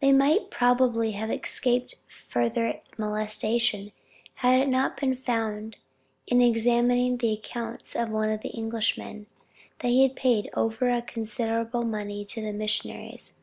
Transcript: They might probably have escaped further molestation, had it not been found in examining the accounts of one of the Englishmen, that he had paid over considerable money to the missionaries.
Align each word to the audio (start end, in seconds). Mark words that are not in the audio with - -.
They 0.00 0.12
might 0.12 0.50
probably 0.50 1.12
have 1.12 1.30
escaped 1.30 1.94
further 2.10 2.82
molestation, 2.98 3.92
had 4.34 4.60
it 4.60 4.68
not 4.68 5.00
been 5.00 5.16
found 5.16 5.78
in 6.26 6.42
examining 6.42 7.16
the 7.16 7.32
accounts 7.32 7.96
of 7.96 8.10
one 8.10 8.28
of 8.28 8.42
the 8.42 8.54
Englishmen, 8.54 9.26
that 9.78 9.88
he 9.88 10.02
had 10.02 10.16
paid 10.16 10.50
over 10.52 11.00
considerable 11.00 11.82
money 11.82 12.26
to 12.26 12.42
the 12.42 12.52
missionaries. 12.52 13.36